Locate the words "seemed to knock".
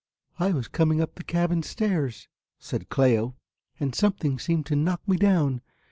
4.39-5.07